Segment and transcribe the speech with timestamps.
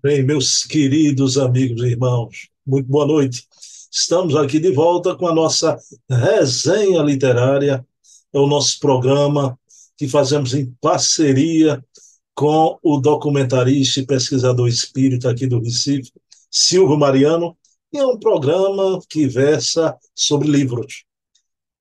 [0.00, 3.48] Bem, meus queridos amigos e irmãos, muito boa noite.
[3.90, 5.76] Estamos aqui de volta com a nossa
[6.08, 7.84] resenha literária,
[8.32, 9.58] é o nosso programa
[9.96, 11.84] que fazemos em parceria
[12.32, 16.12] com o documentarista e pesquisador espírita aqui do Recife,
[16.48, 17.58] Silvio Mariano,
[17.92, 21.02] e é um programa que versa sobre livros.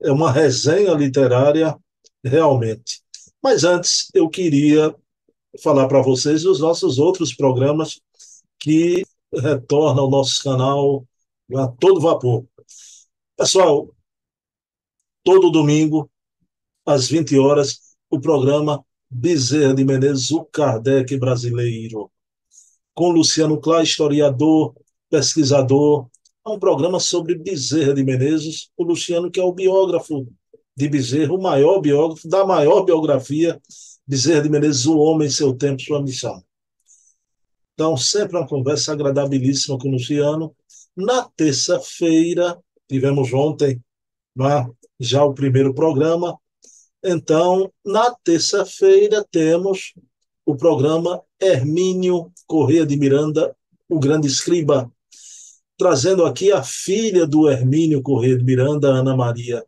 [0.01, 1.77] É uma resenha literária
[2.23, 2.99] realmente.
[3.43, 4.95] Mas antes, eu queria
[5.61, 7.99] falar para vocês os nossos outros programas
[8.59, 11.05] que retorna ao nosso canal
[11.55, 12.45] a todo vapor.
[13.37, 13.89] Pessoal,
[15.23, 16.09] todo domingo,
[16.85, 22.11] às 20 horas, o programa Bezerra de Menezes, o Kardec brasileiro,
[22.93, 24.73] com Luciano Clá, historiador,
[25.09, 26.07] pesquisador.
[26.45, 30.27] É um programa sobre Bezerra de Menezes, o Luciano, que é o biógrafo
[30.75, 33.61] de Bezerra, o maior biógrafo da maior biografia,
[34.05, 36.46] Bezerra de Menezes, o homem, seu tempo, sua missão.
[37.77, 40.55] Então, sempre uma conversa agradabilíssima com o Luciano.
[40.95, 42.57] Na terça-feira,
[42.89, 43.79] tivemos ontem
[44.35, 44.67] né,
[44.99, 46.35] já o primeiro programa.
[47.05, 49.93] Então, na terça-feira, temos
[50.43, 53.55] o programa Hermínio Correia de Miranda,
[53.87, 54.91] o grande escriba,
[55.77, 59.63] trazendo aqui a filha do Hermínio Correia de Miranda, Ana Maria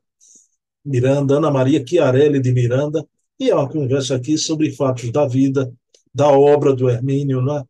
[0.84, 3.08] Miranda, Ana Maria Chiarelli de Miranda,
[3.40, 5.72] e é uma conversa aqui sobre fatos da vida,
[6.12, 7.64] da obra do Hermínio, né?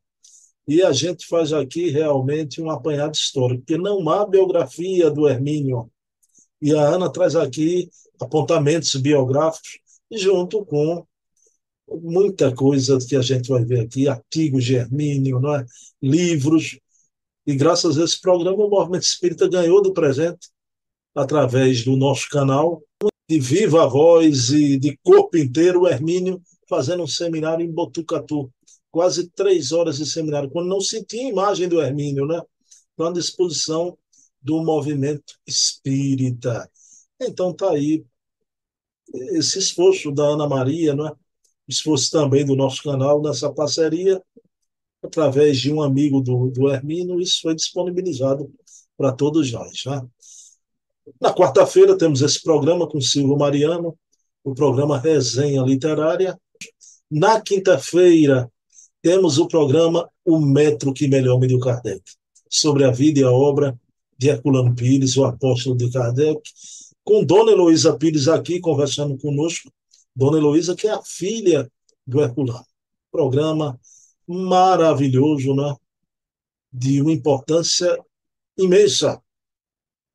[0.70, 5.90] E a gente faz aqui realmente um apanhado histórico, porque não há biografia do Hermínio.
[6.62, 7.90] E a Ana traz aqui
[8.22, 9.80] apontamentos biográficos,
[10.12, 11.04] junto com
[11.88, 15.66] muita coisa que a gente vai ver aqui, artigos de Hermínio, não é?
[16.00, 16.80] livros.
[17.48, 20.50] E graças a esse programa, o Movimento Espírita ganhou do presente,
[21.16, 22.80] através do nosso canal,
[23.28, 28.52] de viva voz e de corpo inteiro, o Hermínio fazendo um seminário em Botucatu
[28.92, 32.42] quase três horas de seminário, quando não se tinha imagem do Hermínio, né?
[33.00, 33.98] à disposição
[34.42, 36.70] do movimento espírita.
[37.22, 38.06] Então está aí
[39.32, 41.12] esse esforço da Ana Maria, né?
[41.68, 44.22] esforço também do nosso canal nessa parceria,
[45.02, 48.52] através de um amigo do, do Hermínio, isso foi disponibilizado
[48.98, 49.84] para todos nós.
[49.86, 50.02] Né?
[51.20, 53.98] Na quarta-feira temos esse programa com Silvio Mariano,
[54.44, 56.40] o programa Resenha Literária.
[57.10, 58.52] Na quinta-feira
[59.02, 62.02] temos o programa O Metro que Melhor Mediu Kardec,
[62.50, 63.80] sobre a vida e a obra
[64.18, 66.42] de Herculano Pires, o apóstolo de Kardec,
[67.04, 69.72] com Dona Heloísa Pires aqui conversando conosco.
[70.16, 71.72] Dona Heloísa, que é a filha
[72.06, 72.66] do Herculano.
[73.12, 73.80] Programa
[74.28, 75.76] maravilhoso, né?
[76.72, 77.98] de uma importância
[78.58, 79.22] imensa,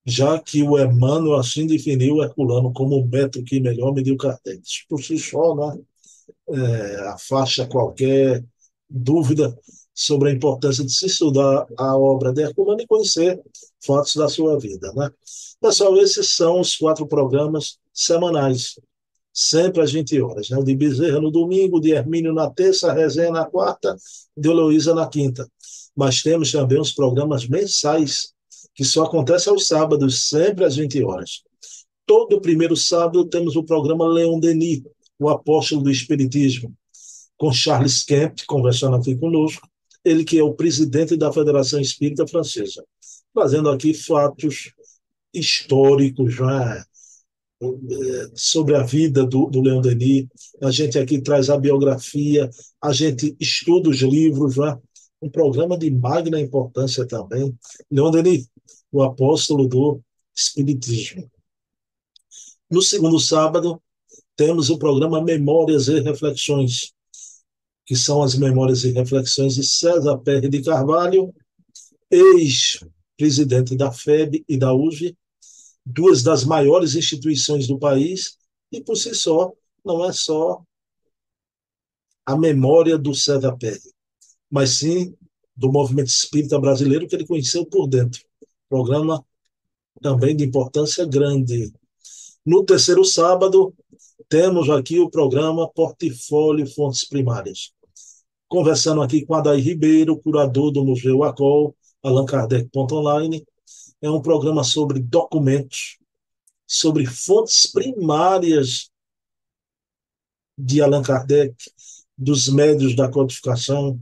[0.06, 4.62] já que o Emmanuel assim definiu o Herculano como o metro que melhor mediu Kardec.
[4.88, 5.82] Por si só, né?
[6.48, 8.44] É, a faixa qualquer
[8.94, 9.56] dúvida
[9.92, 13.40] sobre a importância de se estudar a obra de Herculano e conhecer
[13.84, 14.92] fatos da sua vida.
[14.94, 15.10] Né?
[15.60, 18.78] Pessoal, esses são os quatro programas semanais,
[19.32, 20.48] sempre às 20 horas.
[20.48, 20.58] Né?
[20.58, 23.96] O de Bezerra no domingo, de Hermínio na terça, Resenha na quarta,
[24.36, 25.48] de Heloísa na quinta.
[25.94, 28.32] Mas temos também os programas mensais,
[28.74, 31.42] que só acontecem aos sábados, sempre às 20 horas.
[32.06, 34.82] Todo primeiro sábado temos o programa Leon Denis,
[35.18, 36.74] o apóstolo do Espiritismo
[37.36, 39.68] com Charles Kemp, conversando aqui conosco,
[40.04, 42.84] ele que é o presidente da Federação Espírita Francesa,
[43.32, 44.72] trazendo aqui fatos
[45.32, 46.84] históricos né,
[48.34, 50.26] sobre a vida do, do Leon Denis.
[50.62, 52.48] A gente aqui traz a biografia,
[52.80, 54.78] a gente estuda os livros, né,
[55.20, 57.56] um programa de magna importância também.
[57.90, 58.48] Leon Denis,
[58.92, 60.00] o apóstolo do
[60.36, 61.30] Espiritismo.
[62.70, 63.80] No segundo sábado,
[64.36, 66.93] temos o programa Memórias e Reflexões,
[67.84, 71.34] que são as memórias e reflexões de César Pérez de Carvalho,
[72.10, 75.16] ex-presidente da FEB e da USV,
[75.84, 78.38] duas das maiores instituições do país,
[78.72, 79.52] e por si só,
[79.84, 80.62] não é só
[82.24, 83.92] a memória do César Pérez,
[84.50, 85.14] mas sim
[85.54, 88.20] do movimento espírita brasileiro que ele conheceu por dentro.
[88.68, 89.24] Programa
[90.00, 91.72] também de importância grande.
[92.44, 93.74] No terceiro sábado,
[94.28, 97.72] temos aqui o programa Portfólio Fontes Primárias.
[98.54, 103.44] Conversando aqui com Adair Ribeiro, curador do Museu ACOL, Allan Kardec.online.
[104.00, 105.98] É um programa sobre documentos,
[106.64, 108.92] sobre fontes primárias
[110.56, 111.52] de Allan Kardec,
[112.16, 114.00] dos médios da codificação,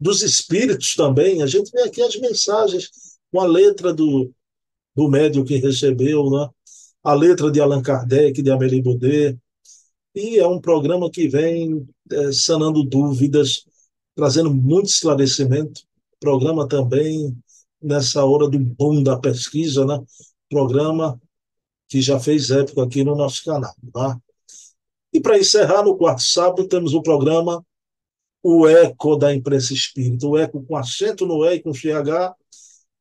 [0.00, 1.42] dos espíritos também.
[1.42, 2.88] A gente vê aqui as mensagens
[3.30, 4.32] com a letra do,
[4.96, 6.48] do médium que recebeu, né?
[7.04, 9.38] a letra de Allan Kardec, de Amélie Baudet,
[10.14, 13.66] e é um programa que vem é, sanando dúvidas,
[14.20, 15.80] trazendo muito esclarecimento
[16.20, 17.34] programa também
[17.80, 19.98] nessa hora do boom da pesquisa, né?
[20.50, 21.18] Programa
[21.88, 24.20] que já fez época aqui no nosso canal, tá?
[25.10, 27.64] E para encerrar, no quarto sábado, temos o programa
[28.42, 30.26] O Eco da Imprensa Espírita.
[30.26, 32.34] O Eco com acento no E e com CH,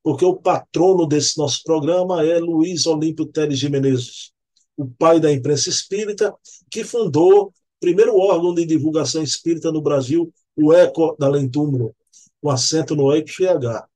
[0.01, 4.31] porque o patrono desse nosso programa é Luiz Olímpio Teles de Menezes,
[4.77, 6.33] o pai da imprensa espírita,
[6.72, 10.33] que fundou o primeiro órgão de divulgação espírita no Brasil,
[10.63, 11.95] o Eco da Lentúmulo,
[12.41, 13.88] com acento no E e CH.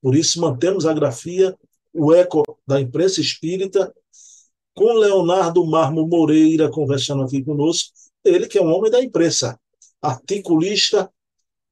[0.00, 1.56] Por isso, mantemos a grafia,
[1.92, 3.94] o Eco da Imprensa Espírita,
[4.74, 7.92] com Leonardo Marmo Moreira conversando aqui conosco,
[8.24, 9.58] ele que é um homem da imprensa,
[10.02, 11.10] articulista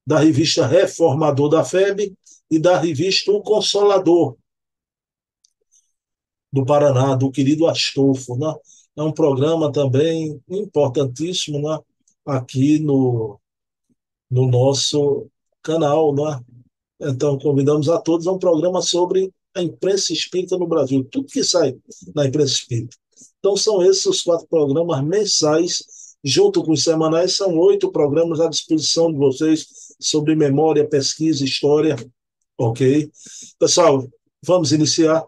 [0.07, 2.17] da revista Reformador da FEB
[2.51, 4.37] e da revista O Consolador
[6.53, 8.37] do Paraná, do querido Astolfo.
[8.37, 8.55] Né?
[8.97, 11.79] É um programa também importantíssimo né?
[12.27, 13.41] aqui no,
[14.33, 15.27] no nosso
[15.63, 16.15] canal.
[16.15, 16.41] Né?
[17.03, 21.45] Então, convidamos a todos a um programa sobre a imprensa espírita no Brasil, tudo que
[21.45, 21.77] sai
[22.15, 22.97] na imprensa espírita.
[23.39, 25.85] Então, são esses os quatro programas mensais,
[26.25, 29.67] junto com os semanais, são oito programas à disposição de vocês
[30.01, 31.97] sobre memória, pesquisa, história.
[32.57, 33.11] Ok?
[33.59, 34.09] Pessoal,
[34.43, 35.27] vamos iniciar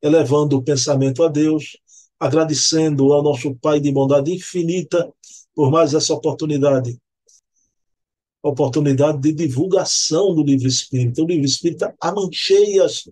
[0.00, 1.78] elevando o pensamento a Deus,
[2.20, 5.10] agradecendo ao nosso Pai de bondade infinita
[5.54, 6.98] por mais essa oportunidade
[8.48, 11.22] oportunidade de divulgação do livro espírita.
[11.22, 13.04] O livro espírita amancheias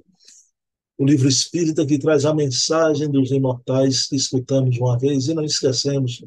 [1.03, 5.45] o livro espírita que traz a mensagem dos imortais que escutamos uma vez e não
[5.45, 6.25] esquecemos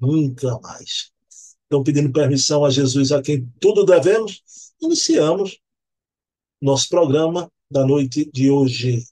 [0.00, 1.12] nunca mais.
[1.66, 4.42] Então, pedindo permissão a Jesus, a quem tudo devemos,
[4.82, 5.60] iniciamos
[6.60, 9.04] nosso programa da noite de hoje.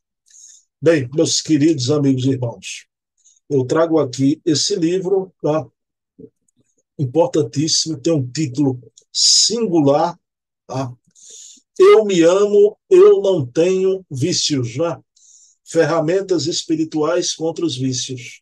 [0.83, 2.87] Bem, meus queridos amigos e irmãos,
[3.49, 5.67] eu trago aqui esse livro, tá?
[6.99, 8.81] Importantíssimo, tem um título
[9.13, 10.19] singular,
[10.67, 10.93] tá?
[11.79, 14.99] Eu me amo, eu não tenho vícios, né?
[15.65, 18.41] Ferramentas espirituais contra os vícios.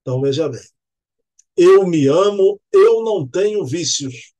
[0.00, 0.62] Então, veja bem.
[1.56, 4.32] Eu me amo, eu não tenho vícios.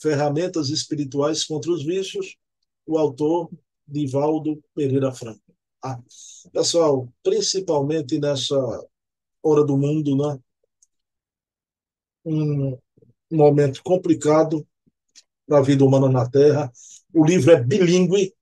[0.00, 2.36] Ferramentas espirituais contra os vícios.
[2.86, 3.50] O autor,
[3.86, 5.40] Divaldo Pereira Franco.
[5.82, 5.98] Ah,
[6.52, 8.56] pessoal, principalmente nessa
[9.42, 10.38] hora do mundo, né?
[12.30, 12.78] Um
[13.30, 14.66] momento complicado
[15.46, 16.70] para a vida humana na Terra.
[17.14, 18.34] O livro é bilíngue,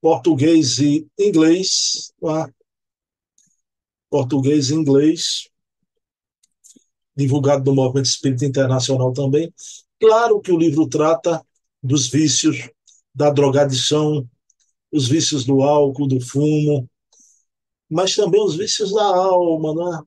[0.00, 2.12] português e inglês.
[2.20, 2.50] Tá?
[4.10, 5.48] Português e inglês.
[7.16, 9.52] Divulgado no Movimento Espírita Internacional também.
[10.00, 11.44] Claro que o livro trata
[11.80, 12.68] dos vícios,
[13.14, 14.28] da drogadição,
[14.90, 16.88] os vícios do álcool, do fumo,
[17.88, 20.02] mas também os vícios da alma, né?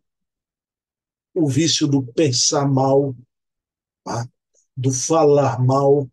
[1.38, 3.16] O vício do pensar mal,
[4.04, 4.28] tá?
[4.76, 6.08] do falar mal,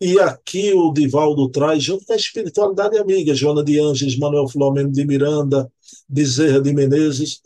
[0.00, 4.92] e aqui o Divaldo traz, junto com a espiritualidade amiga, Joana de Anjos, Manuel Filomeno
[4.92, 5.72] de Miranda,
[6.06, 7.40] Bezerra de Menezes,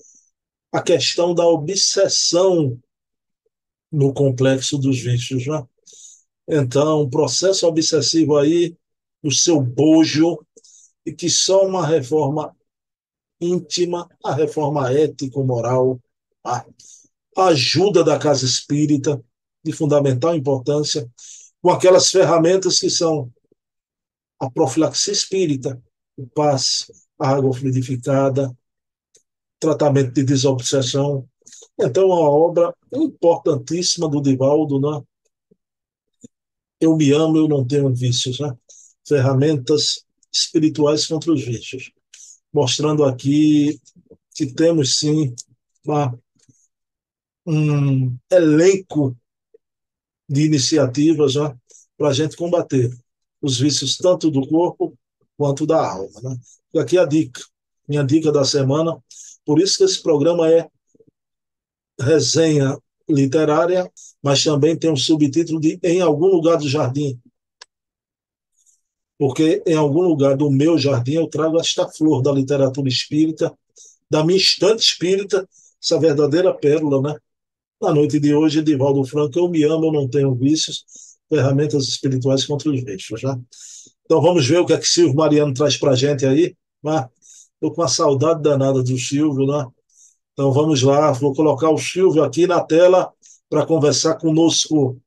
[0.72, 2.76] a questão da obsessão
[3.90, 5.46] no complexo dos vícios.
[5.46, 5.64] Né?
[6.48, 8.76] Então, processo obsessivo aí,
[9.22, 10.44] o seu bojo,
[11.06, 12.54] e que só uma reforma
[13.40, 16.00] íntima, a reforma ético-moral,
[16.44, 16.64] a
[17.36, 19.22] ajuda da casa espírita,
[19.62, 21.08] de fundamental importância,
[21.62, 23.30] com aquelas ferramentas que são
[24.38, 25.80] a profilaxia espírita,
[26.16, 28.56] o passe, a água fluidificada,
[29.58, 31.28] tratamento de desobsessão.
[31.78, 35.02] Então, é uma obra importantíssima do Divaldo, né?
[36.80, 38.50] Eu me amo, eu não tenho vícios, né?
[39.06, 41.92] Ferramentas espirituais contra os vícios.
[42.52, 43.80] Mostrando aqui
[44.34, 45.34] que temos sim
[45.84, 46.18] uma,
[47.46, 49.16] um elenco
[50.28, 51.56] de iniciativas né,
[51.96, 52.90] para a gente combater
[53.42, 54.96] os vícios tanto do corpo
[55.36, 56.20] quanto da alma.
[56.22, 56.36] Né?
[56.74, 57.40] E aqui a dica,
[57.88, 58.96] minha dica da semana.
[59.44, 60.68] Por isso que esse programa é
[61.98, 62.78] resenha
[63.08, 63.90] literária,
[64.22, 67.20] mas também tem um subtítulo de Em Algum Lugar do Jardim.
[69.20, 73.54] Porque em algum lugar do meu jardim eu trago esta flor da literatura espírita,
[74.10, 75.46] da minha estante espírita,
[75.78, 77.18] essa verdadeira pérola, né?
[77.82, 80.86] Na noite de hoje, Edivaldo Franco, eu me amo, eu não tenho vícios,
[81.28, 83.22] ferramentas espirituais contra os vícios.
[83.22, 83.38] Né?
[84.06, 86.56] Então vamos ver o que é que Silvio Mariano traz para gente aí.
[86.82, 87.06] Né?
[87.52, 89.66] Estou com a saudade danada do Silvio, né?
[90.32, 93.12] Então vamos lá, vou colocar o Silvio aqui na tela
[93.50, 94.98] para conversar conosco.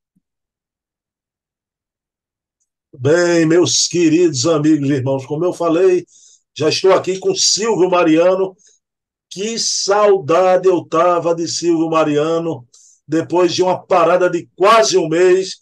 [2.95, 6.05] Bem, meus queridos amigos e irmãos, como eu falei,
[6.55, 8.55] já estou aqui com Silvio Mariano,
[9.31, 12.67] que saudade eu tava de Silvio Mariano,
[13.07, 15.55] depois de uma parada de quase um mês.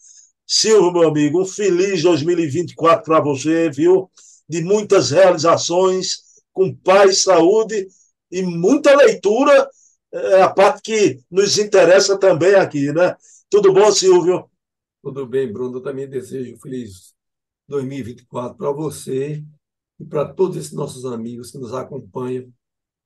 [0.45, 4.11] Silvio, meu amigo, um feliz 2024 para você, viu?
[4.47, 6.17] De muitas realizações,
[6.51, 7.87] com paz, saúde
[8.29, 9.69] e muita leitura,
[10.13, 13.15] é a parte que nos interessa também aqui, né?
[13.49, 14.49] Tudo bom, Silvio?
[15.01, 15.77] Tudo bem, Bruno.
[15.77, 17.13] Eu também desejo feliz
[17.71, 19.43] 2024 para você
[19.99, 22.51] e para todos esses nossos amigos que nos acompanham,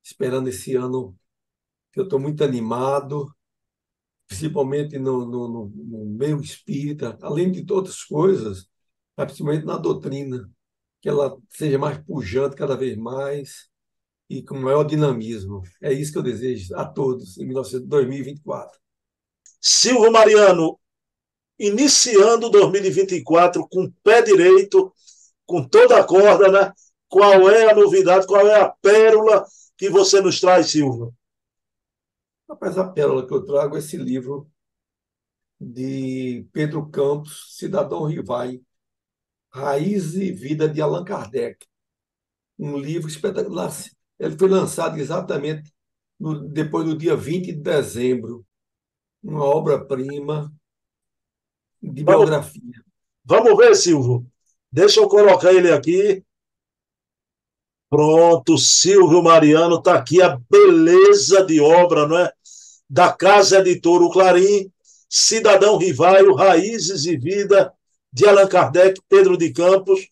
[0.03, 1.15] esperando esse ano
[1.91, 3.33] que eu estou muito animado,
[4.27, 8.67] principalmente no, no, no, meio espírita, além de outras coisas,
[9.15, 10.49] principalmente na doutrina,
[11.01, 13.69] que ela seja mais pujante cada vez mais
[14.29, 15.61] e com maior dinamismo.
[15.81, 18.79] É isso que eu desejo a todos em 2024.
[19.61, 20.79] Silvio Mariano,
[21.59, 24.93] iniciando 2024 com o pé direito,
[25.45, 26.73] com toda a corda, né?
[27.07, 29.45] Qual é a novidade, qual é a pérola
[29.77, 31.13] que você nos traz, Silvio?
[32.49, 34.49] Rapaz, a pérola que eu trago é esse livro
[35.59, 38.61] de Pedro Campos, Cidadão Rivai,
[39.51, 41.65] Raiz e Vida de Allan Kardec.
[42.59, 43.71] Um livro espetacular.
[44.19, 45.73] Ele foi lançado exatamente
[46.19, 48.45] no, depois do dia 20 de dezembro.
[49.23, 50.53] Uma obra-prima
[51.81, 52.61] de biografia.
[53.23, 54.25] Vamos, vamos ver, Silvio.
[54.71, 56.23] Deixa eu colocar ele aqui.
[57.89, 62.31] Pronto, Silvio Mariano está aqui a beleza de obra, não é?
[62.89, 64.71] Da Casa Editora O Clarim,
[65.09, 67.73] Cidadão Rivaio, Raízes e Vida,
[68.11, 70.07] de Allan Kardec, Pedro de Campos.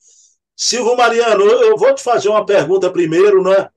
[0.55, 3.69] Silvio Mariano, eu vou te fazer uma pergunta primeiro, não é?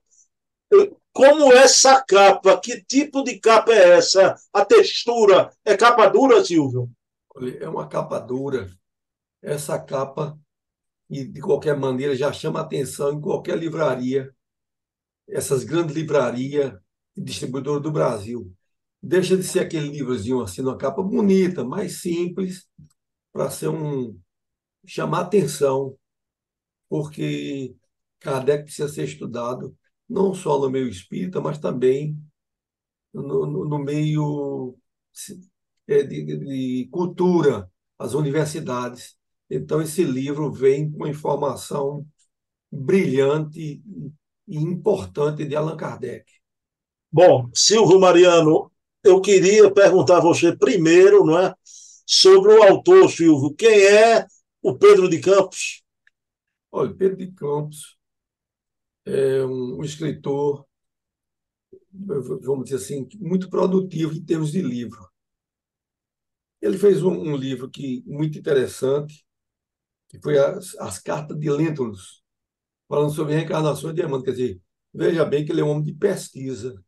[1.11, 2.59] Como essa capa?
[2.59, 4.35] Que tipo de capa é essa?
[4.53, 6.89] A textura é capa dura, Silvio?
[7.59, 8.69] É uma capa dura.
[9.41, 10.37] Essa capa
[11.09, 14.33] e de qualquer maneira já chama atenção em qualquer livraria,
[15.27, 16.73] essas grandes livrarias
[17.15, 18.53] e distribuidoras do Brasil.
[19.01, 22.67] Deixa de ser aquele livrozinho assim, numa capa bonita, mais simples,
[23.31, 24.19] para ser um
[24.85, 25.97] chamar atenção,
[26.89, 27.75] porque
[28.19, 29.75] Kardec precisa ser estudado
[30.09, 32.17] não só no meio espírita, mas também
[33.13, 34.77] no, no, no meio
[35.87, 39.15] de, de, de cultura, as universidades.
[39.49, 42.05] Então, esse livro vem com informação
[42.71, 43.81] brilhante
[44.47, 46.25] e importante de Allan Kardec.
[47.11, 48.71] Bom, Silvio Mariano,
[49.03, 51.55] eu queria perguntar a você primeiro, não é,
[52.05, 53.55] sobre o autor, Silvio.
[53.55, 54.25] Quem é
[54.61, 55.83] o Pedro de Campos?
[56.71, 57.97] Olha, Pedro de Campos
[59.05, 60.65] é um, escritor,
[61.93, 65.07] vamos dizer assim, muito produtivo em termos de livro.
[66.61, 69.25] Ele fez um, um livro que muito interessante,
[70.09, 72.23] que foi as, as cartas de Lentulus,
[72.87, 74.23] falando sobre reencarnações de Emmanuel.
[74.23, 74.61] Quer dizer,
[74.93, 76.83] veja bem que ele é um homem de pesquisa,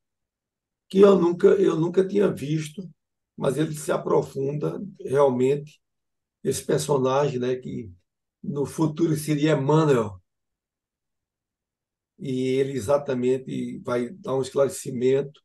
[0.89, 2.89] que eu nunca, eu nunca tinha visto,
[3.37, 5.79] mas ele se aprofunda realmente
[6.43, 7.91] esse personagem, né, que
[8.43, 10.21] no futuro seria Emmanuel.
[12.17, 15.41] E ele exatamente vai dar um esclarecimento.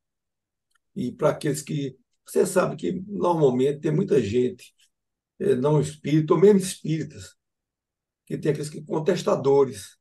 [0.94, 1.96] E para aqueles que.
[2.26, 4.74] Você sabe que normalmente tem muita gente,
[5.38, 7.36] eh, não espírita, ou mesmo espíritas,
[8.26, 9.98] que tem aqueles que contestadores,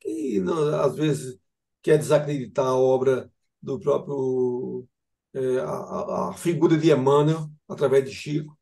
[0.00, 0.42] que
[0.82, 1.38] às vezes
[1.82, 3.30] quer desacreditar a obra
[3.62, 4.86] do próprio
[5.34, 8.58] é, a, a, figura de Emmanuel através de Chico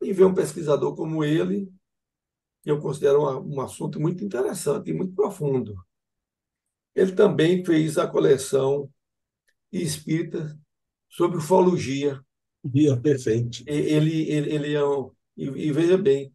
[0.00, 1.72] e ver um pesquisador como ele
[2.62, 5.74] que eu considero um, um assunto muito interessante e muito profundo.
[6.94, 8.90] Ele também fez a coleção
[9.72, 10.58] espírita
[11.10, 12.18] sobre ufologia.
[12.64, 13.62] Dia perfeito.
[13.66, 16.32] Ele, ele, ele é um, e, e veja bem,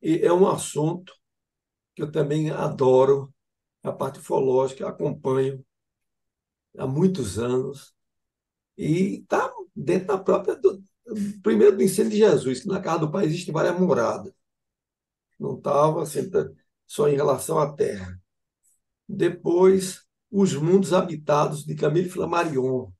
[0.00, 1.12] é um assunto
[1.94, 3.32] que eu também adoro,
[3.82, 5.64] a parte ufológica, acompanho
[6.76, 7.94] há muitos anos,
[8.76, 10.56] e está dentro da própria.
[10.56, 10.82] Do,
[11.42, 14.32] primeiro do ensino de Jesus, que na casa do Pai existe várias moradas.
[15.38, 16.30] Não estava assim,
[16.86, 18.18] só em relação à terra.
[19.08, 22.90] Depois, os mundos habitados de Camille Flammarion.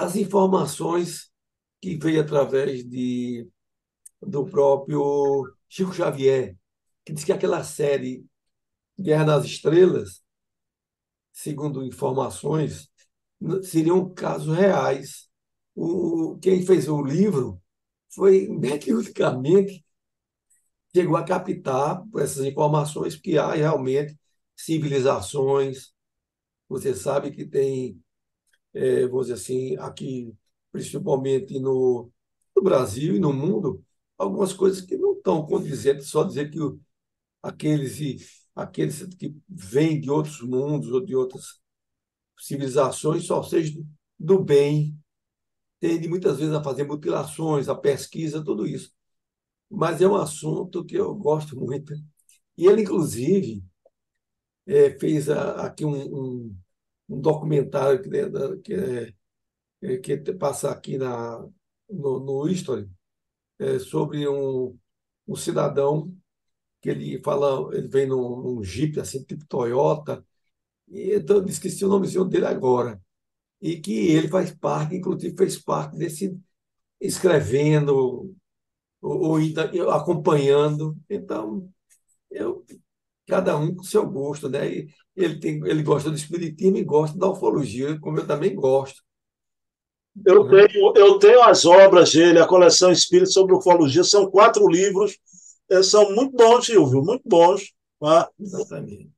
[0.00, 1.30] As informações
[1.80, 3.46] que veio através de
[4.22, 6.56] do próprio Chico Xavier,
[7.04, 8.24] que diz que aquela série
[8.98, 10.22] Guerra nas Estrelas,
[11.32, 12.90] segundo informações,
[13.62, 15.28] seriam casos reais.
[15.74, 17.60] O, quem fez o livro
[18.10, 19.84] foi mediuticamente
[20.94, 24.18] chegou a captar essas informações que há realmente
[24.56, 25.92] civilizações.
[26.68, 28.00] Você sabe que tem,
[28.74, 30.34] é, vamos dizer assim, aqui,
[30.72, 32.10] principalmente no,
[32.56, 33.84] no Brasil e no mundo,
[34.18, 36.58] algumas coisas que não estão condizentes, só dizer que
[37.42, 41.60] aqueles, aqueles que vêm de outros mundos ou de outras
[42.38, 43.86] civilizações só sejam
[44.18, 44.98] do bem.
[45.80, 48.92] tende muitas vezes a fazer mutilações, a pesquisa, tudo isso.
[49.70, 51.94] Mas é um assunto que eu gosto muito.
[52.56, 53.64] E ele, inclusive,
[54.66, 56.56] é, fez a, aqui um, um,
[57.10, 61.46] um, documentário que, é, que, é, que passa aqui na,
[61.88, 62.88] no, no History
[63.58, 64.76] é, sobre um,
[65.26, 66.14] um cidadão
[66.80, 70.24] que ele fala, ele vem num, num Jeep assim, tipo Toyota,
[70.88, 73.00] e então eu esqueci o nomezinho dele agora,
[73.60, 76.38] e que ele faz parte, inclusive fez parte desse
[77.00, 78.34] escrevendo
[79.00, 80.96] ou, ou acompanhando.
[81.08, 81.70] Então,
[82.30, 82.64] eu
[83.26, 84.68] cada um com seu gosto, né?
[84.68, 89.02] E ele tem, ele gosta do espiritismo e gosta da ufologia, como eu também gosto.
[90.26, 95.16] Eu tenho, eu tenho as obras dele, a coleção Espírito sobre ufologia, são quatro livros,
[95.70, 97.72] eh, são muito bons, Silvio, muito bons.
[98.00, 98.28] Tá?
[98.38, 99.10] Exatamente.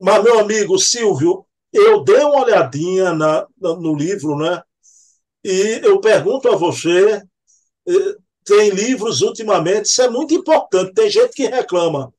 [0.00, 4.62] Mas, meu amigo Silvio, eu dei uma olhadinha na, no livro, né?
[5.44, 7.22] E eu pergunto a você,
[7.88, 12.12] eh, tem livros ultimamente, isso é muito importante, tem gente que reclama.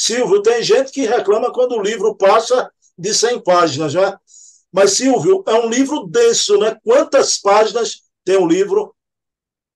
[0.00, 4.16] Silvio, tem gente que reclama quando o livro passa de 100 páginas, né?
[4.70, 6.78] Mas, Silvio, é um livro denso, né?
[6.84, 8.94] Quantas páginas tem o um livro?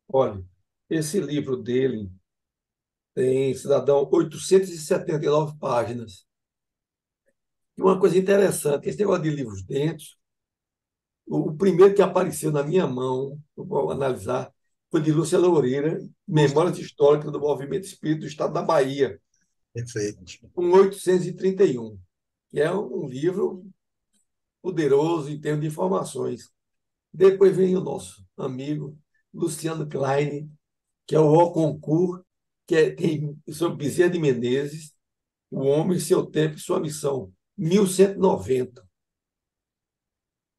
[0.09, 0.41] Olha,
[0.89, 2.09] esse livro dele
[3.13, 6.25] tem, cidadão, 879 páginas.
[7.77, 10.17] E uma coisa interessante, esse negócio de livros densos,
[11.27, 14.53] o, primeiro que apareceu na minha mão, vou analisar,
[14.89, 15.99] foi de Lúcia Loureira,
[16.29, 19.21] Memórias Históricas do Movimento Espírito do Estado da Bahia.
[19.73, 20.23] Perfeito.
[20.53, 21.99] Com 831,
[22.51, 23.67] que é um livro
[24.61, 26.51] poderoso em termos de informações.
[27.13, 28.99] Depois vem o nosso amigo
[29.33, 30.51] Luciano Klein,
[31.07, 32.25] que é o O Concur,
[32.67, 34.95] que é, tem sobre Bezerra de Menezes,
[35.51, 38.87] O Homem, Seu Tempo e Sua Missão, 1190.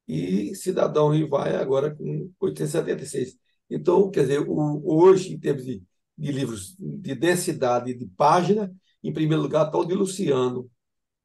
[0.08, 3.38] E Cidadão Rivaia agora com 876.
[3.70, 5.82] Então, quer dizer, o, hoje, em termos de,
[6.18, 10.70] de livros de densidade de página, em primeiro lugar está o de Luciano,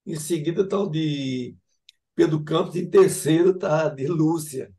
[0.05, 1.55] em seguida está o de
[2.15, 4.75] Pedro Campos, em terceiro está de Lúcia.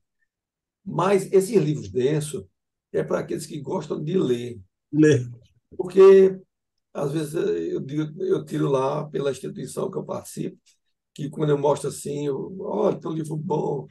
[0.84, 2.44] Mas esses livros densos
[2.92, 4.60] é para aqueles que gostam de ler.
[4.92, 5.30] Ler.
[5.78, 6.38] Porque,
[6.94, 7.86] às vezes, eu,
[8.20, 10.58] eu tiro lá pela instituição que eu participo,
[11.14, 13.88] que quando eu mostro assim, olha, tem um livro bom.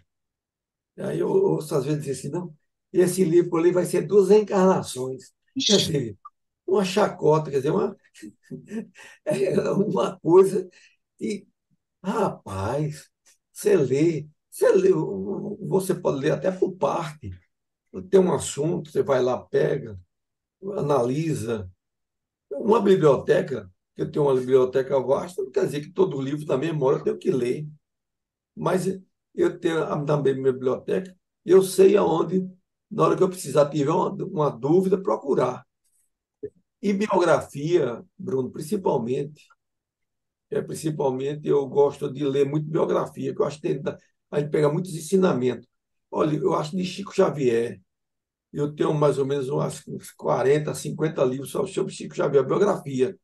[0.96, 2.52] Aí eu ouço às vezes assim, não,
[2.92, 5.33] esse livro ali vai ser duas encarnações.
[5.54, 6.18] Quer dizer,
[6.68, 7.96] uma chacota, quer dizer, uma,
[9.87, 10.68] uma coisa.
[11.20, 11.46] E,
[12.04, 13.11] rapaz,
[13.52, 14.90] você lê, você lê,
[15.68, 17.31] você pode ler até por parte.
[18.11, 19.98] Tem um assunto, você vai lá, pega,
[20.78, 21.70] analisa.
[22.50, 26.59] Uma biblioteca, que eu tenho uma biblioteca vasta, não quer dizer que todo livro da
[26.59, 27.68] memória eu tenho que ler.
[28.57, 28.87] Mas
[29.35, 32.48] eu tenho também minha biblioteca, eu sei aonde,
[32.90, 35.66] na hora que eu precisar, tiver uma, uma dúvida, procurar.
[36.80, 39.46] E biografia, Bruno, principalmente,
[40.50, 43.82] é, principalmente eu gosto de ler muito biografia, que eu acho que tem,
[44.30, 45.66] a gente pega muitos ensinamentos.
[46.10, 47.80] Olha, eu acho de Chico Xavier,
[48.52, 53.18] eu tenho mais ou menos uns 40, 50 livros sobre Chico Xavier, biografia.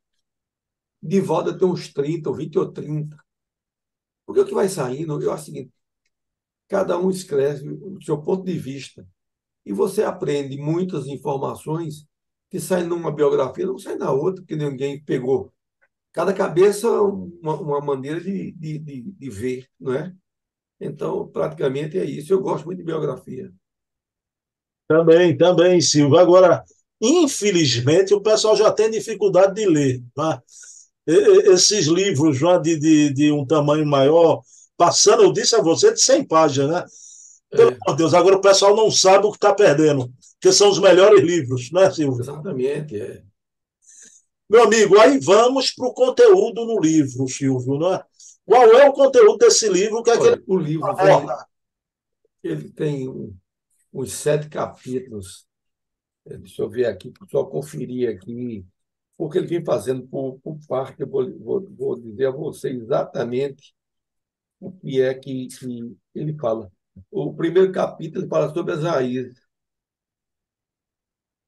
[1.03, 3.17] De volta tenho uns 30, ou 20 ou 30.
[4.27, 5.73] Porque o que vai saindo, eu acho o seguinte,
[6.69, 9.07] cada um escreve o seu ponto de vista.
[9.65, 12.07] E você aprende muitas informações
[12.55, 15.53] que saem numa biografia, não sai na outra, porque ninguém pegou
[16.13, 20.15] cada cabeça uma, uma maneira de, de, de, de, ver, não é?
[20.81, 22.33] Então, praticamente é isso.
[22.33, 23.53] Eu gosto muito de biografia.
[24.87, 26.17] Também, também, Silvio.
[26.17, 26.63] Agora,
[27.01, 30.05] infelizmente, o pessoal já tem dificuldade de ler.
[30.15, 30.41] Tá?
[31.05, 34.43] Esses livros já de, de, de um tamanho maior,
[34.77, 36.85] passando, eu disse a você, de 100 páginas, né?
[37.51, 37.79] Pelo é.
[37.83, 40.09] amor de Deus, agora o pessoal não sabe o que está perdendo,
[40.45, 42.21] que são os melhores livros, né, Silvio?
[42.21, 43.25] Exatamente, é.
[44.47, 48.05] Meu amigo, aí vamos para o conteúdo no livro, Silvio, não é?
[48.45, 50.03] Qual é o conteúdo desse livro?
[50.03, 50.45] Que é Olha, aquele...
[50.47, 50.87] O livro
[52.43, 53.09] ele tem
[53.91, 55.47] uns sete capítulos.
[56.27, 58.67] É, deixa eu ver aqui, só conferir aqui,
[59.17, 63.75] porque ele vem fazendo por, por parte, eu vou, vou, vou dizer a você exatamente
[64.61, 66.71] o que é que, que ele fala.
[67.11, 69.44] O primeiro capítulo fala sobre as raízes.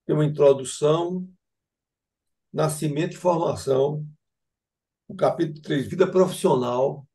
[0.07, 1.29] Tem uma introdução,
[2.53, 4.07] Nascimento e Formação,
[5.09, 7.07] o capítulo 3, Vida Profissional,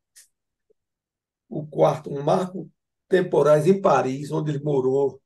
[1.50, 2.70] o quarto, um marco
[3.08, 5.22] temporais em Paris, onde ele morou,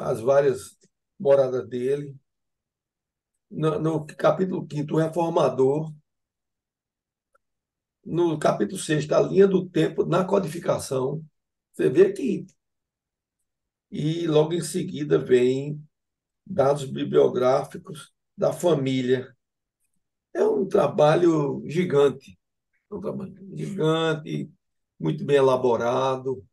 [0.00, 0.78] as várias
[1.18, 2.16] moradas dele.
[3.50, 5.92] No, no capítulo 5, o Reformador.
[8.04, 11.24] No capítulo 6, a linha do tempo na codificação.
[11.72, 12.46] Você vê que
[13.90, 15.78] e logo em seguida vem
[16.46, 19.34] dados bibliográficos da família.
[20.34, 22.38] É um trabalho gigante,
[22.90, 24.50] é um trabalho gigante,
[24.98, 26.44] muito bem elaborado.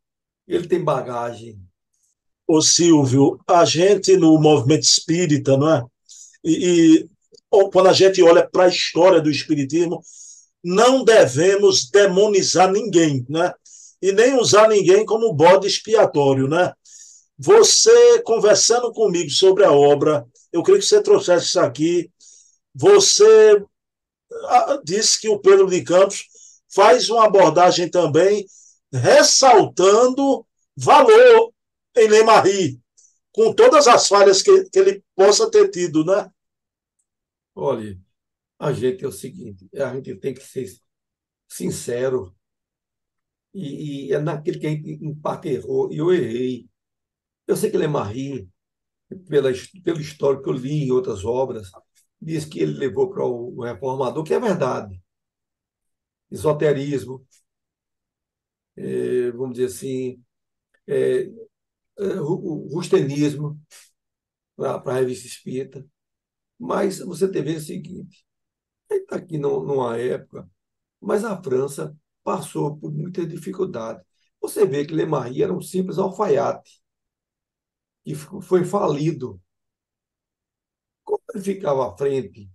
[0.46, 1.62] Ele tem bagagem.
[2.46, 5.84] Ô Silvio, a gente no movimento espírita, não é?
[6.44, 7.08] E, e
[7.72, 10.02] quando a gente olha para a história do espiritismo,
[10.62, 13.52] não devemos demonizar ninguém, né?
[14.02, 16.72] E nem usar ninguém como bode expiatório, né?
[17.42, 22.12] Você conversando comigo sobre a obra, eu queria que você trouxesse isso aqui.
[22.74, 23.64] Você
[24.44, 26.26] ah, disse que o Pedro de Campos
[26.68, 28.44] faz uma abordagem também
[28.92, 31.50] ressaltando valor
[31.96, 32.78] em Lemarie,
[33.32, 36.30] com todas as falhas que, que ele possa ter tido, né?
[37.54, 37.98] Olha,
[38.58, 40.70] a gente é o seguinte, a gente tem que ser
[41.48, 42.36] sincero
[43.54, 46.69] e, e é naquele que a gente em parte errou, e eu errei.
[47.50, 48.48] Eu sei que Lemarie,
[49.28, 49.50] pela,
[49.82, 51.72] pelo histórico que eu li em outras obras,
[52.22, 55.02] diz que ele levou para o reformador, que é verdade.
[56.30, 57.26] Esoterismo,
[58.76, 60.22] é, vamos dizer assim,
[60.86, 61.22] é,
[61.98, 63.60] é, o rustenismo
[64.56, 65.84] para a revista espírita.
[66.56, 68.24] Mas você teve o seguinte:
[68.88, 70.48] está aqui numa época,
[71.00, 74.00] mas a França passou por muita dificuldade.
[74.40, 76.79] Você vê que Le Marie era um simples alfaiate
[78.04, 79.40] que foi falido.
[81.04, 82.50] Como ele ficava à frente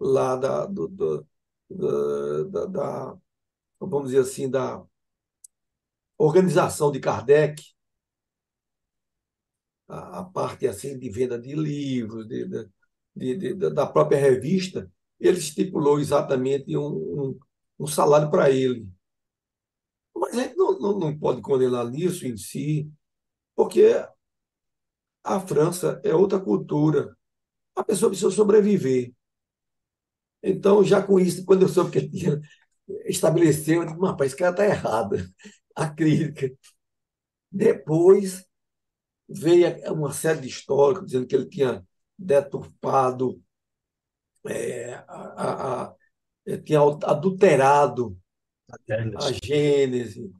[0.00, 1.26] lá da, do, do,
[2.50, 3.18] da, da,
[3.80, 4.84] vamos dizer assim, da
[6.18, 7.62] organização de Kardec,
[9.88, 12.46] a, a parte assim de venda de livros, de,
[13.14, 14.90] de, de, da própria revista,
[15.20, 16.86] ele estipulou exatamente um,
[17.30, 17.38] um,
[17.80, 18.88] um salário para ele.
[20.14, 22.90] Mas a gente não, não, não pode condenar nisso em si,
[23.54, 24.06] porque
[25.24, 27.16] a França é outra cultura.
[27.76, 29.12] A pessoa precisa sobreviver.
[30.42, 32.40] Então, já com isso, quando eu soube que ele tinha
[33.06, 35.16] estabeleceu, eu disse, rapaz, esse cara está errado.
[35.74, 36.50] A crítica.
[37.50, 38.44] Depois
[39.28, 41.86] veio uma série de históricos dizendo que ele tinha
[42.18, 43.42] deturpado,
[44.46, 45.96] é, a, a, a,
[46.64, 48.18] tinha adulterado
[48.70, 50.30] a Gênese,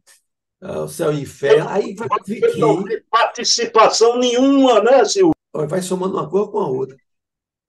[0.62, 1.68] o céu e o inferno.
[1.68, 2.56] Aí fiquei...
[2.56, 5.34] Não tem participação nenhuma, né, Silvio?
[5.52, 6.96] Vai somando uma coisa com a outra.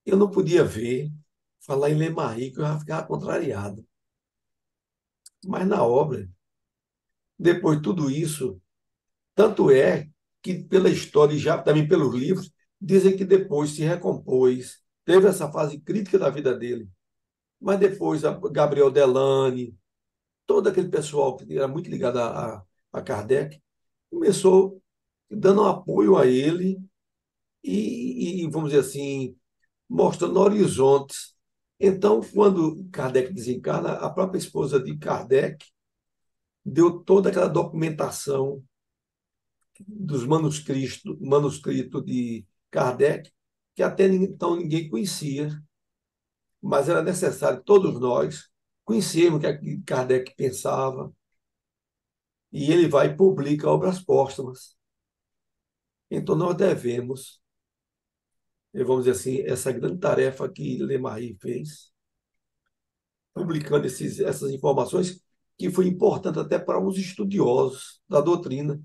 [0.06, 1.10] Eu não podia ver,
[1.60, 3.86] falar em Lemarie, que eu já ficava contrariado.
[5.46, 6.30] Mas na obra,
[7.38, 8.62] depois de tudo isso,
[9.36, 10.08] tanto é
[10.42, 15.52] que pela história e já também pelos livros, dizem que depois se recompôs, teve essa
[15.52, 16.88] fase crítica da vida dele.
[17.60, 19.76] Mas depois Gabriel Delane,
[20.46, 23.60] todo aquele pessoal que era muito ligado a, a, Kardec,
[24.10, 24.82] começou
[25.30, 26.80] dando apoio a ele
[27.64, 29.36] e, e, vamos dizer assim,
[29.90, 31.36] mostrando horizontes.
[31.80, 35.66] Então, quando Kardec desencarna, a própria esposa de Kardec
[36.64, 38.64] deu toda aquela documentação
[39.80, 43.32] dos manuscritos, manuscrito de Kardec,
[43.76, 45.50] que até então ninguém conhecia,
[46.62, 48.50] mas era necessário todos nós
[48.86, 51.12] conhecemos o que é Kardec pensava,
[52.54, 54.78] e ele vai e publica obras póstumas.
[56.10, 57.42] Então nós devemos,
[58.72, 61.92] vamos dizer assim, essa grande tarefa que Lemarie fez,
[63.34, 65.20] publicando esses, essas informações,
[65.58, 68.80] que foi importante até para os estudiosos da doutrina.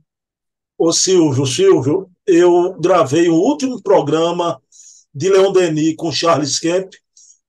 [0.78, 4.62] Ô Silvio, Silvio, eu gravei o último programa
[5.12, 6.94] de Leon Denis com Charles Kemp,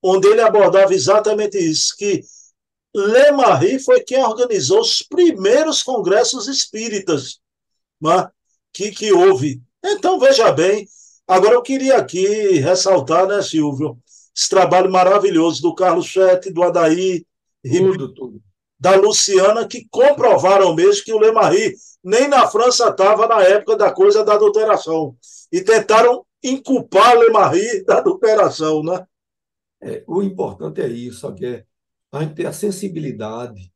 [0.02, 2.22] onde ele abordava exatamente isso, que
[2.94, 7.40] Le Marie foi quem organizou os primeiros congressos espíritas
[8.00, 8.28] né,
[8.72, 9.62] que, que houve.
[9.84, 10.86] Então, veja bem,
[11.26, 13.98] agora eu queria aqui ressaltar, né, Silvio,
[14.36, 17.24] esse trabalho maravilhoso do Carlos Chete, do Adaí,
[17.62, 18.42] tudo, tudo.
[18.78, 23.76] da Luciana, que comprovaram mesmo que o Le Marie nem na França estava na época
[23.76, 25.14] da coisa da adulteração.
[25.52, 29.04] E tentaram inculpar Le Marie da adulteração, né?
[29.82, 31.64] É, o importante é isso, que é
[32.12, 33.72] a gente ter a sensibilidade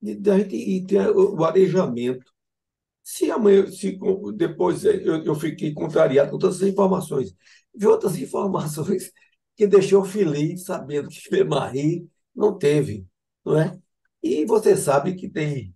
[0.00, 2.24] de, a gente, e ter o arejamento.
[3.02, 3.98] Se amanhã, se
[4.36, 7.34] depois eu, eu fiquei contrariado com todas as informações,
[7.74, 9.12] vi outras informações
[9.56, 13.06] que deixou feliz sabendo que Marie não teve,
[13.44, 13.78] não é?
[14.22, 15.74] E você sabe que tem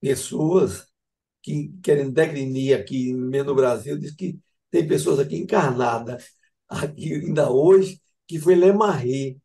[0.00, 0.86] pessoas
[1.42, 4.38] que querem degrinir aqui no Brasil, diz que
[4.70, 6.30] tem pessoas aqui encarnadas,
[6.68, 9.38] aqui ainda hoje, que foi Lemarre,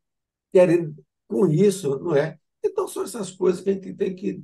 [0.52, 0.96] querendo
[1.28, 2.38] com isso, não é?
[2.64, 4.42] Então, são essas coisas que a gente tem que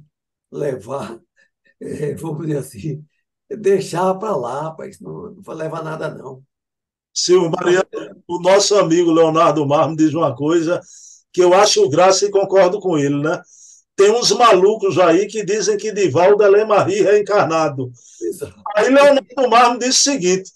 [0.52, 1.20] levar,
[1.80, 3.06] é, vamos dizer assim,
[3.50, 6.44] deixava para lá, rapaz, não, não vai levar nada, não.
[7.13, 7.86] Silvio Mariano,
[8.28, 10.80] o nosso amigo Leonardo Mar me diz uma coisa
[11.34, 13.42] que eu acho graça e concordo com ele, né?
[13.96, 17.92] Tem uns malucos aí que dizem que Divaldo é Lemarie reencarnado.
[18.22, 18.56] Exato.
[18.76, 20.52] Aí Leonardo Mar me disse o seguinte: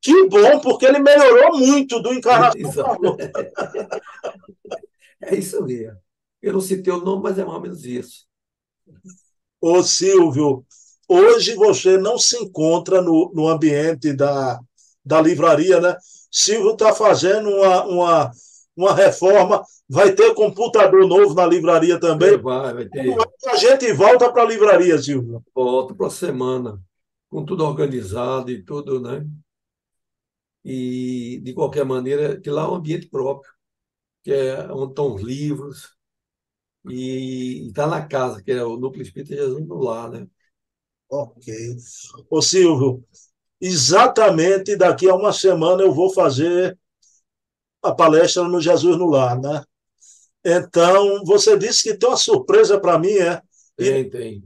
[0.00, 2.96] que bom, porque ele melhorou muito do encarnação.
[5.26, 5.98] É isso mesmo.
[6.40, 8.26] Eu não citei o nome, mas é mais ou menos isso.
[9.60, 10.64] Ô Silvio,
[11.08, 14.60] hoje você não se encontra no, no ambiente da,
[15.04, 15.96] da livraria, né?
[16.30, 18.32] Silvio está fazendo uma, uma,
[18.76, 22.36] uma reforma, vai ter computador novo na livraria também.
[22.40, 23.16] Vai, vai ter.
[23.48, 25.42] A gente volta para a livraria, Silvio.
[25.52, 26.80] Volta para a semana,
[27.28, 29.26] com tudo organizado e tudo, né?
[30.64, 33.50] E, de qualquer maneira, que lá é um ambiente próprio,
[34.26, 35.96] que é onde estão os livros,
[36.84, 40.26] e está na casa, que é o Núcleo Espírita Jesus no Lar, né?
[41.08, 41.54] Ok.
[42.28, 43.04] Ô Silvio,
[43.60, 46.76] exatamente daqui a uma semana eu vou fazer
[47.80, 49.62] a palestra no Jesus no Lar, né?
[50.44, 53.40] Então, você disse que tem uma surpresa para mim, é?
[53.76, 54.44] Tem, tem.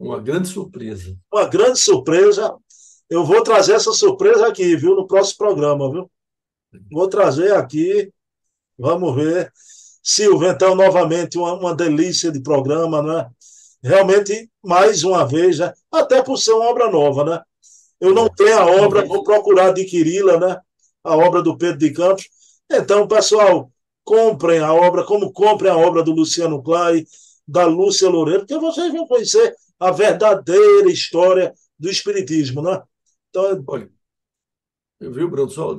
[0.00, 1.16] Uma grande surpresa.
[1.32, 2.56] Uma grande surpresa.
[3.08, 6.10] Eu vou trazer essa surpresa aqui, viu, no próximo programa, viu?
[6.90, 8.12] Vou trazer aqui.
[8.78, 9.52] Vamos ver.
[10.02, 13.28] Silvio, então, novamente, uma, uma delícia de programa, né?
[13.82, 15.72] Realmente, mais uma vez, né?
[15.90, 17.42] até por ser uma obra nova, né?
[18.00, 20.60] Eu não tenho a obra, vou procurar adquiri-la, né?
[21.02, 22.28] A obra do Pedro de Campos.
[22.70, 23.70] Então, pessoal,
[24.04, 27.04] comprem a obra, como comprem a obra do Luciano Clay,
[27.46, 32.80] da Lúcia Loureiro, porque vocês vão conhecer a verdadeira história do Espiritismo, né?
[33.30, 33.90] Então, olha,
[35.00, 35.50] viu, Bruno?
[35.50, 35.78] Só,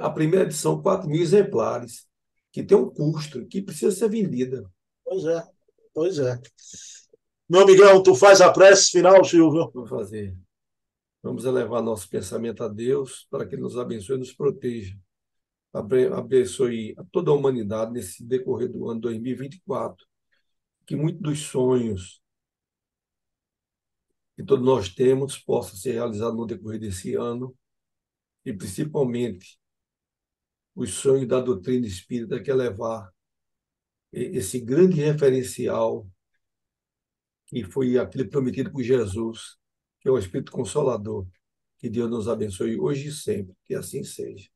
[0.00, 2.06] a primeira edição, 4 mil exemplares
[2.54, 4.70] que tem um custo, que precisa ser vendida.
[5.04, 5.42] Pois é,
[5.92, 6.40] pois é.
[7.48, 9.72] Meu amigão, tu faz a prece final, Silvio?
[9.74, 10.38] Vou fazer.
[11.20, 14.96] Vamos elevar nosso pensamento a Deus para que Ele nos abençoe e nos proteja.
[15.72, 20.06] Abençoe a toda a humanidade nesse decorrer do ano 2024.
[20.86, 22.22] Que muitos dos sonhos
[24.36, 27.52] que todos nós temos possam ser realizados no decorrer desse ano
[28.44, 29.58] e principalmente
[30.74, 33.12] os sonhos da doutrina espírita, que é levar
[34.12, 36.06] esse grande referencial
[37.46, 39.56] que foi aquele prometido por Jesus,
[40.00, 41.26] que é o Espírito Consolador.
[41.78, 44.48] Que Deus nos abençoe hoje e sempre, que assim seja.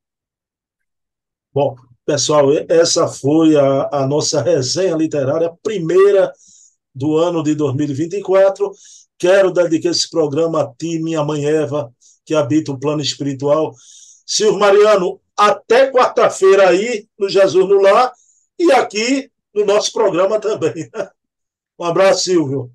[1.53, 6.31] Bom, pessoal, essa foi a, a nossa resenha literária primeira
[6.93, 8.71] do ano de 2024.
[9.17, 11.93] Quero dedicar esse programa a ti, minha mãe Eva,
[12.25, 13.73] que habita o plano espiritual.
[14.25, 18.11] Silvio Mariano, até quarta-feira aí no Jesus no Lar
[18.57, 20.89] e aqui no nosso programa também.
[21.81, 22.69] Um abraço, Silvio.